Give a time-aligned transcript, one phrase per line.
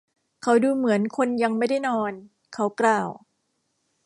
[0.43, 2.13] เขาดูเหมือนคนยังไม่ได้นอน
[2.53, 3.09] เขากล่าว